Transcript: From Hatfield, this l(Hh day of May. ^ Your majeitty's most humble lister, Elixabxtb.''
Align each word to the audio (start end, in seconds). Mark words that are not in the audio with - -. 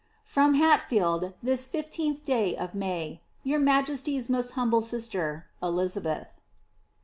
From 0.25 0.55
Hatfield, 0.55 1.33
this 1.43 1.67
l(Hh 1.71 2.23
day 2.25 2.55
of 2.57 2.73
May. 2.73 3.21
^ 3.23 3.25
Your 3.43 3.59
majeitty's 3.59 4.29
most 4.31 4.53
humble 4.57 4.79
lister, 4.81 5.45
Elixabxtb.'' 5.61 6.25